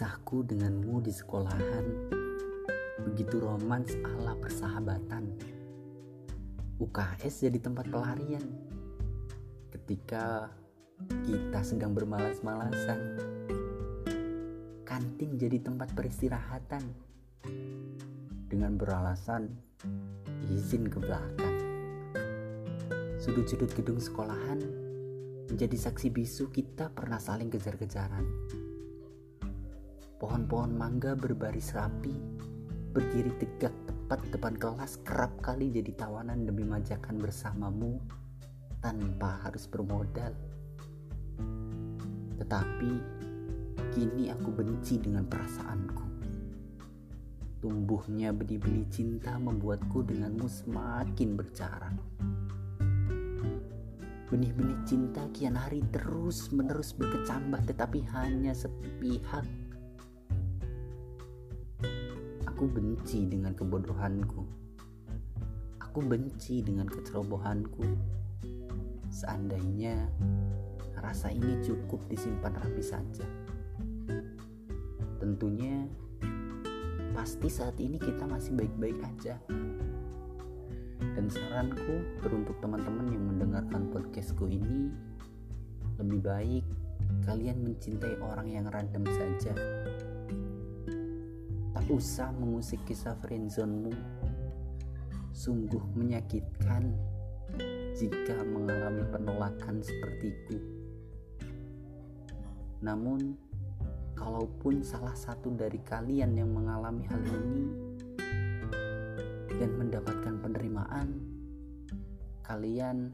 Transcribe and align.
Aku 0.00 0.40
denganmu 0.40 1.04
di 1.04 1.12
sekolahan 1.12 1.84
begitu 3.04 3.36
romans 3.36 3.92
ala 4.00 4.32
persahabatan. 4.40 5.28
UKS 6.80 7.44
jadi 7.44 7.60
tempat 7.60 7.84
pelarian 7.92 8.40
ketika 9.68 10.48
kita 11.28 11.60
sedang 11.60 11.92
bermalas-malasan. 11.92 13.20
Kantin 14.88 15.36
jadi 15.36 15.60
tempat 15.60 15.92
peristirahatan 15.92 16.80
dengan 18.48 18.80
beralasan 18.80 19.52
izin 20.48 20.88
ke 20.88 20.96
belakang. 20.96 21.56
Sudut-sudut 23.20 23.68
gedung 23.76 24.00
sekolahan 24.00 24.64
menjadi 25.52 25.76
saksi 25.76 26.08
bisu 26.08 26.48
kita 26.48 26.88
pernah 26.88 27.20
saling 27.20 27.52
kejar-kejaran 27.52 28.24
Pohon-pohon 30.20 30.76
mangga 30.76 31.16
berbaris 31.16 31.72
rapi, 31.72 32.12
berdiri 32.92 33.32
tegak 33.40 33.72
tepat 33.88 34.20
depan 34.28 34.52
kelas 34.52 35.00
kerap 35.00 35.32
kali 35.40 35.72
jadi 35.72 35.96
tawanan 35.96 36.44
demi 36.44 36.60
majakan 36.60 37.16
bersamamu 37.16 37.96
tanpa 38.84 39.40
harus 39.40 39.64
bermodal. 39.64 40.36
Tetapi 42.36 42.92
kini 43.96 44.28
aku 44.28 44.52
benci 44.52 45.00
dengan 45.00 45.24
perasaanku. 45.24 46.04
Tumbuhnya 47.64 48.36
benih-benih 48.36 48.92
cinta 48.92 49.40
membuatku 49.40 50.04
denganmu 50.04 50.52
semakin 50.52 51.32
berjarak. 51.32 51.96
Benih-benih 54.28 54.84
cinta 54.84 55.24
kian 55.32 55.56
hari 55.56 55.80
terus 55.88 56.52
menerus 56.52 56.92
berkecambah 56.92 57.64
tetapi 57.72 58.04
hanya 58.12 58.52
sepihak 58.52 59.48
Aku 62.60 62.68
benci 62.76 63.24
dengan 63.24 63.56
kebodohanku. 63.56 64.44
Aku 65.80 66.04
benci 66.04 66.60
dengan 66.60 66.84
kecerobohanku. 66.92 67.88
Seandainya 69.08 69.96
rasa 71.00 71.32
ini 71.32 71.56
cukup 71.64 72.04
disimpan 72.12 72.52
rapi 72.52 72.84
saja. 72.84 73.24
Tentunya 75.24 75.88
pasti 77.16 77.48
saat 77.48 77.80
ini 77.80 77.96
kita 77.96 78.28
masih 78.28 78.52
baik-baik 78.52 79.08
aja. 79.08 79.40
Dan 81.00 81.32
saranku 81.32 82.20
teruntuk 82.20 82.60
teman-teman 82.60 83.08
yang 83.08 83.24
mendengarkan 83.24 83.88
podcastku 83.88 84.44
ini 84.44 84.92
lebih 85.96 86.20
baik 86.20 86.64
kalian 87.24 87.64
mencintai 87.64 88.20
orang 88.20 88.52
yang 88.52 88.68
random 88.68 89.08
saja 89.08 89.56
usah 91.90 92.30
mengusik 92.30 92.78
kisah 92.86 93.18
friendzone-mu. 93.18 93.90
Sungguh 95.34 95.82
menyakitkan 95.98 96.86
jika 97.98 98.38
mengalami 98.46 99.02
penolakan 99.10 99.82
sepertiku. 99.82 100.56
Namun, 102.80 103.34
kalaupun 104.14 104.86
salah 104.86 105.14
satu 105.18 105.50
dari 105.52 105.82
kalian 105.82 106.38
yang 106.38 106.54
mengalami 106.54 107.04
hal 107.10 107.22
ini 107.26 107.66
dan 109.58 109.70
mendapatkan 109.74 110.34
penerimaan, 110.40 111.08
kalian 112.46 113.10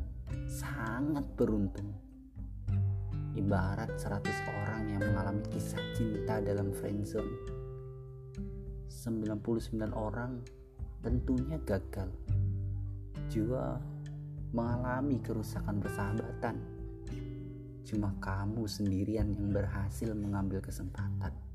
sangat 0.46 1.24
beruntung. 1.34 1.96
Ibarat 3.36 4.00
100 4.00 4.24
orang 4.48 4.84
yang 4.96 5.02
mengalami 5.12 5.44
kisah 5.52 5.82
cinta 5.92 6.40
dalam 6.40 6.72
friendzone 6.72 7.55
99 9.06 9.94
orang 9.94 10.42
tentunya 10.98 11.62
gagal. 11.62 12.10
Juga 13.30 13.78
mengalami 14.50 15.22
kerusakan 15.22 15.78
persahabatan. 15.78 16.58
Cuma 17.86 18.10
kamu 18.18 18.66
sendirian 18.66 19.30
yang 19.30 19.54
berhasil 19.54 20.10
mengambil 20.10 20.58
kesempatan. 20.58 21.45